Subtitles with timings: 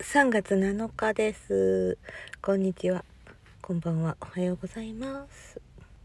[0.00, 1.98] 3月7日です。
[2.42, 3.04] こんにちは。
[3.62, 4.16] こんばんは。
[4.20, 5.60] おはようございます。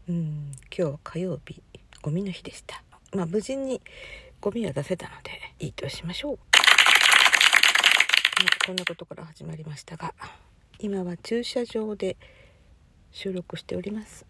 [0.08, 0.52] うん。
[0.76, 1.62] 今日は火曜日。
[2.02, 2.82] ゴミの日でした。
[3.12, 3.80] まあ無事に
[4.40, 6.40] ゴミは出せたのでいいとしましょう、ま
[8.44, 10.14] あ、こんなことから始まりましたが
[10.78, 12.16] 今は駐車場で
[13.10, 14.26] 収録しております。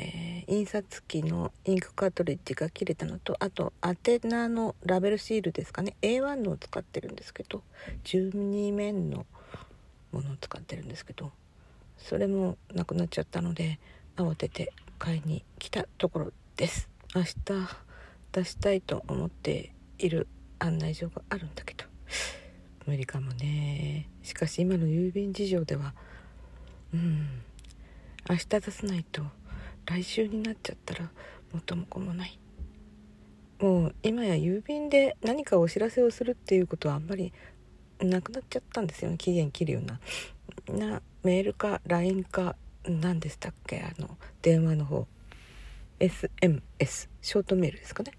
[0.00, 5.96] えー、印刷機のインクカートリッジが切れたのとあとアテナのラベルシールですかね。
[6.02, 7.62] A1 のを使ってるんですけど
[8.04, 9.26] 12面の
[10.12, 11.32] ものを使ってるんですけど
[11.96, 13.80] それもなくなっちゃったので
[14.16, 16.88] 慌てて買いに来たところです。
[17.16, 17.34] 明日
[18.30, 20.28] 出したいと思っている
[20.60, 21.84] 案内状があるんだけど
[22.86, 24.08] 無理かもね。
[24.22, 25.92] しかし今の郵便事情では
[26.94, 27.42] うん
[28.30, 29.22] 明日出さないと
[29.88, 31.10] 来週になっちゃったら
[31.52, 32.38] 元も子もない。
[33.58, 37.32] もう今や郵便で何かお知らせをするっていうことはあんまり
[37.98, 39.16] なくなっちゃったんですよね。
[39.16, 39.98] 期限切るような。
[40.90, 42.54] なメールか LINE か
[42.84, 43.80] 何でしたっけ？
[43.80, 45.06] あの電話の方。
[45.98, 48.12] SMS ショートメールですかね。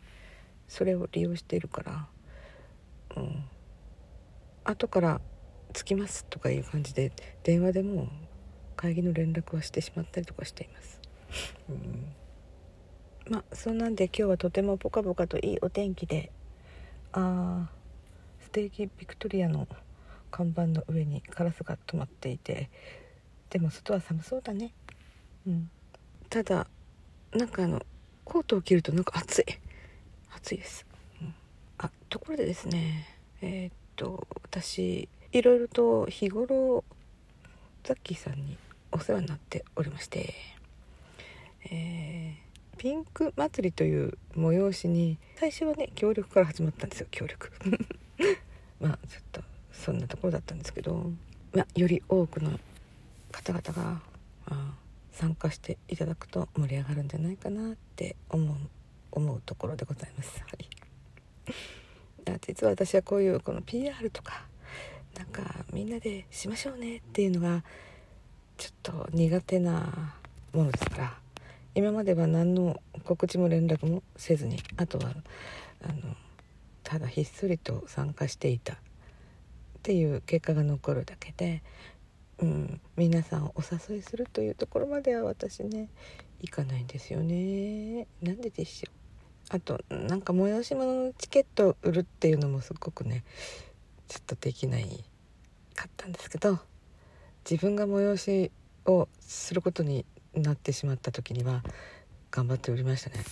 [0.68, 2.08] それを利用しているから。
[3.16, 3.44] うん。
[4.64, 5.22] 後から
[5.74, 7.12] 着きますとかいう感じで
[7.44, 8.08] 電話でも
[8.76, 10.99] 会議の連絡はしてしまったりとかしています。
[13.30, 16.32] まあそんなんで今日はとてもポカポカといいお天気で
[17.12, 17.70] あ
[18.40, 19.68] ステーキビクトリアの
[20.32, 22.70] 看板の上にカラスが止まっていて
[23.50, 24.74] でも外は寒そうだね。
[25.48, 25.70] うん。
[26.30, 26.68] ただ
[27.34, 27.82] なんかあの
[28.24, 29.46] コートを着るとなんか暑い。
[30.36, 30.86] 暑いです、
[31.22, 31.34] うん、
[31.80, 33.08] あところでですね
[33.42, 36.84] えー、っと私いろいろと日頃
[37.84, 38.58] ザッキーさんに
[38.92, 40.34] お世話になっておりまして。
[41.66, 47.52] えー、ピンク祭りという催しに最初はね協力から始まったんですよ協力
[48.80, 51.12] まあちょっとそんなところだったんですけど、
[51.54, 52.60] まあ、より多くの
[53.32, 54.02] 方々が
[54.48, 54.74] あ
[55.12, 58.58] 参加していただくと盛り上がるんじゃないかなって思う
[59.12, 60.40] 思うところでございます。
[60.40, 64.46] はい、実は私はこういうこの PR とか
[65.18, 67.64] なんかみんなでしましょうねっていうのが
[68.58, 70.16] ちょっと苦手な
[70.54, 71.18] ものですから
[71.80, 75.14] 今までは何の告知も連絡もせずにあとは
[75.82, 76.14] あの
[76.84, 78.78] ただひっそりと参加していたっ
[79.82, 81.64] ていう結果が残るだけで、
[82.40, 85.88] うん、皆さんをお誘いするというところまでは私ね
[86.42, 88.08] 行かないんですよね。
[88.22, 89.56] なんででしょう。
[89.56, 93.24] あとなんか催し物のチケットを売るっていうのもすごくね
[94.10, 95.06] ちょっとできない
[95.76, 96.60] かったんですけど
[97.50, 98.52] 自分が催し
[98.86, 101.64] をすることになってしまった時には
[102.32, 103.24] 頑張って売りましたね、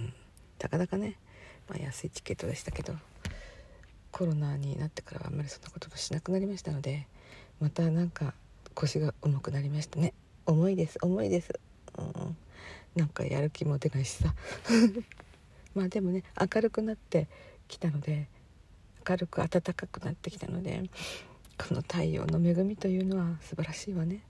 [0.00, 0.12] うん、
[0.58, 1.16] たかだかね、
[1.68, 2.94] まあ、安いチケットでしたけど
[4.10, 7.06] コロナになってからはあんまりそんなこともしなくなりましたので
[7.60, 8.34] またなんか
[8.74, 10.14] 腰が重くなりましたね。
[10.46, 11.52] 重いです重いです、
[11.98, 12.36] うん、
[12.96, 14.34] なんかやる気も出ないしさ。
[15.74, 17.28] まあでもね明るくなって
[17.68, 18.28] きたので
[19.08, 20.82] 明るく暖かくなってきたので
[21.56, 24.22] この太陽の恵みというのは素晴らしいわね。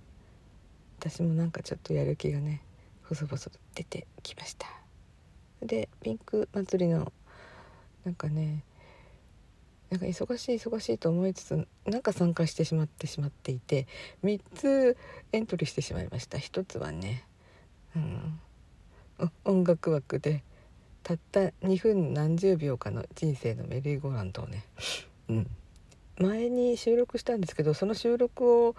[1.00, 2.60] 私もなんかちょっとやる気がね
[3.08, 4.66] 細々と出てきました。
[5.62, 7.10] でピンク祭りの
[8.04, 8.62] なんかね
[9.88, 13.86] なんか忙しい忙しいと思いつつなんか参加してしまってしまっていて
[14.22, 14.96] 3つ
[15.32, 16.36] エントリーしてしまいました。
[16.36, 17.24] 1つはね、
[17.96, 18.38] うん、
[19.46, 20.44] 音楽枠で
[21.02, 24.66] たった2分何十秒かの人生のメリーゴーランドをね、
[25.30, 25.46] うん、
[26.18, 28.76] 前に収録したんですけどその収録を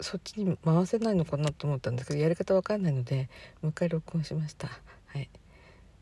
[0.00, 3.28] そっちに回せないのかなと思ったんですけどやり方わかんないので
[3.62, 4.68] もう一回録音しました。
[5.06, 5.28] はい。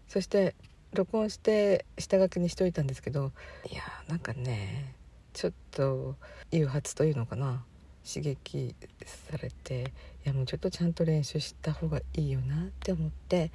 [0.09, 0.55] そして
[0.93, 3.33] 録音して下書きにしといたんですけど
[3.71, 4.95] いやーなんかね
[5.33, 6.17] ちょっと
[6.51, 7.65] 誘発というのかな。
[8.07, 8.75] 刺激
[9.07, 9.93] されて
[10.25, 13.51] いやもうちょっとちゃんと練習した方がいいよなって思って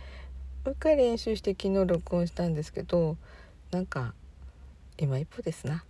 [0.66, 3.16] もう一回練習して昨日録音したんですけど
[3.72, 4.14] なんか
[4.98, 5.84] 今一歩ですな、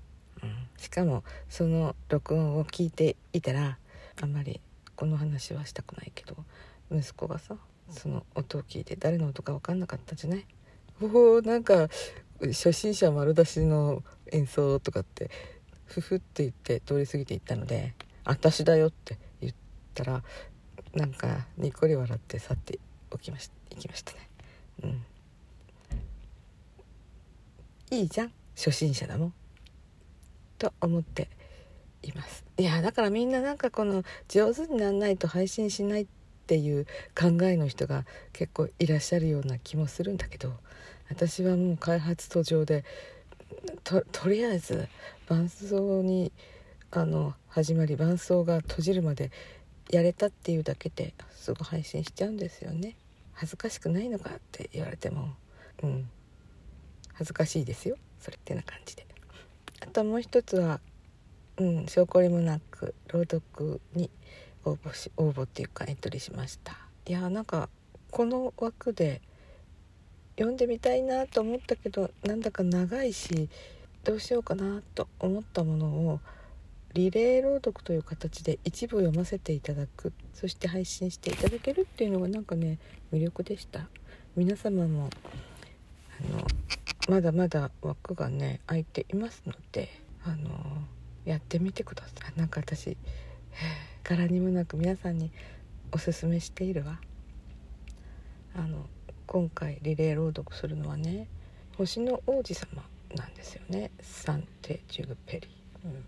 [0.43, 3.77] うん、しかもその録音を聞いていたら
[4.21, 4.59] あんまり
[4.95, 6.35] この話はしたくないけど
[6.91, 7.55] 息子がさ
[7.89, 10.45] その音を聞いて誰の音か分かんなかったじゃない？
[11.01, 11.87] おおなんか
[12.41, 15.29] 初心者丸出しの演奏とかって
[15.85, 17.95] ふふって言って通り過ぎていったので
[18.25, 19.53] 「私だよ」って言っ
[19.93, 20.23] たら
[20.93, 22.79] なんかにっこり笑って去って
[23.11, 24.29] おきまし行きましたね。
[24.83, 25.05] うん。
[27.91, 29.33] いいじゃん初心者だもん
[30.59, 31.27] と思って
[32.03, 32.43] います。
[32.57, 36.07] いやだからみんななんかこの上手になんないと配信しないっ
[36.47, 36.85] ていう
[37.17, 40.53] 考えの人が結構いらっしゃるような気もするんだけど
[41.09, 42.83] 私はもう開発途上で
[43.83, 44.87] ととりあえず
[45.27, 46.31] 伴奏に
[46.91, 49.31] あの始まり伴奏が閉じるまで
[49.91, 52.95] やれたっていうだけですぐ配信しちゃうんですよね。
[53.33, 55.29] 恥ずかしくないのかって言われても
[55.83, 56.09] うん。
[57.13, 57.97] 恥ずかしいですよ。
[58.19, 59.05] それってな感じで。
[59.81, 60.79] あともう一つは
[61.59, 64.09] うん証拠りもなく朗読に
[64.65, 66.77] 応募し応募っていうかエントリーしました。
[67.05, 67.69] いやなんか
[68.11, 69.21] この枠で
[70.37, 73.49] 読んでみたいなと思ったけどなんだか長いし
[74.03, 76.19] どうしようかなと思ったものを
[76.93, 82.79] リレー朗読という形で一部読ませていただくそして配信していただけるっていうのがなんかね
[83.11, 83.87] 魅力でした。
[84.35, 85.09] 皆様も
[86.19, 86.47] あの
[87.09, 89.89] まだまだ枠がね空いていますので
[90.23, 90.49] あの
[91.25, 92.39] やってみてください。
[92.39, 92.97] なんか私
[94.03, 95.31] 柄にもなく皆さんに
[95.91, 96.99] おすすめしているわ。
[98.55, 98.85] あの
[99.27, 101.27] 今回リレー朗読するのはね
[101.77, 102.83] 星の王子様
[103.15, 103.91] なんですよね。
[104.01, 106.05] サンテ・ジュグペリー、うん、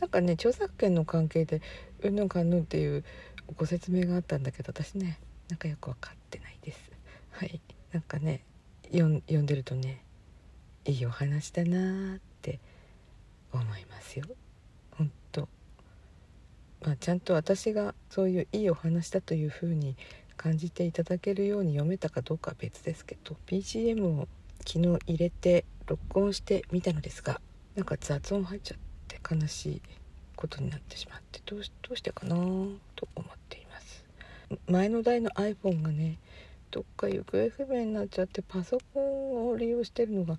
[0.00, 1.62] なんかね著作権の関係で
[2.02, 3.04] うんぬかんぬんっていう
[3.56, 5.18] ご説明があったんだけど私ね
[5.48, 6.90] なんかよく分かってないです。
[7.30, 7.60] はい。
[7.92, 8.42] なんかね
[8.92, 10.02] 読んでるとね
[10.84, 12.27] いいお話だなって。
[13.52, 14.24] 思いますよ。
[14.92, 15.48] 本当。
[16.82, 19.96] まあちゃんと私がそういういいお話だというふうに
[20.36, 24.28] 感じていただけるように読めたかどうかは別ですけど BGM を
[24.64, 27.40] 昨日入れて録音してみたのですが
[27.74, 28.78] なんか雑音入っちゃっ
[29.08, 29.82] て悲しい
[30.36, 34.04] ことになってしまってどうしどうしてかなと思っています。
[34.68, 36.18] 前の台の iPhone がね
[36.70, 40.38] どっか行方不明になっちゃってパソコンを利用してるのが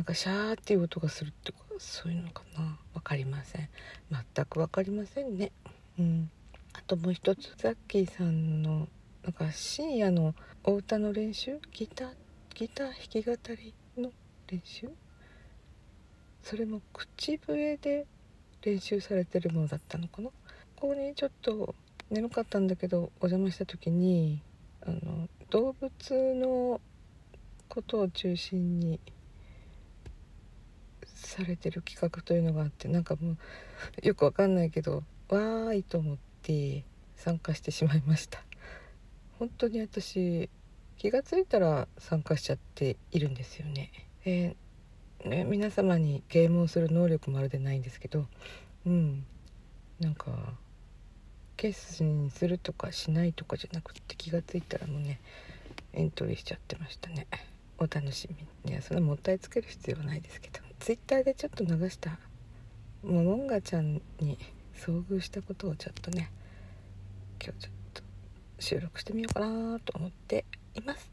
[0.00, 2.78] なんかシャーっていう音がするってかそういうのかな。
[2.94, 3.68] 分かりません。
[4.10, 5.52] 全く分かりませんね。
[5.98, 6.30] うん。
[6.72, 8.88] あともう一つザッキーさんの
[9.22, 11.60] なんか深夜のお歌の練習？
[11.70, 12.08] ギター？
[12.54, 14.10] ギター弾き語りの
[14.46, 14.88] 練習？
[16.42, 18.06] それも口笛で
[18.62, 20.30] 練習されてるものだったのかな？
[20.76, 21.74] ここにちょっと
[22.08, 24.40] 眠かったんだけどお邪魔した時に
[24.80, 25.90] あの動物
[26.36, 26.80] の
[27.68, 28.98] ことを中心に
[31.26, 36.84] されてる企画というのがあってなんかもうよくわかんないけどわーいと思って
[37.16, 38.42] 参加してしまいました。
[39.38, 40.50] 本当に私
[40.98, 43.90] 気が付いたら参加しちゃっているんですよね。
[44.24, 48.26] えー、ね皆様にゲームをする能力まるでないんですけど
[48.86, 49.24] うん。
[50.00, 50.54] なんか
[51.58, 55.20] 決心するとかしないとかじゃなくって気が付いたらもうね
[55.92, 57.26] エントリーしちゃってましたね。
[57.80, 58.28] お楽し
[58.64, 60.60] みいやそんなもったいつける必要はないですけど。
[60.80, 62.18] ツイッターでちょっと流した
[63.02, 64.38] モモンガちゃんに
[64.74, 66.30] 遭遇したことをちょっとね
[67.42, 68.02] 今日ちょっと
[68.58, 70.44] 収録してみようかなと思って
[70.74, 71.10] います。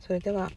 [0.00, 0.50] それでは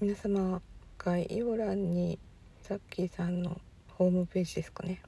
[0.00, 0.62] 皆様
[0.96, 2.18] 概要欄に
[2.62, 5.02] ザッキーさんのホームページですかね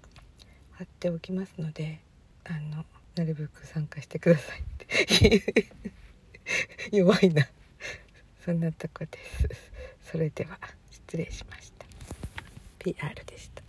[0.73, 2.01] 貼っておきますので
[2.45, 2.85] あの
[3.15, 5.73] なるべく参加してくださいって。
[6.97, 7.47] 弱いな。
[8.45, 9.49] そんなとこです。
[10.13, 10.59] それでは
[10.91, 11.87] 失礼しました。
[12.79, 13.63] PR でした。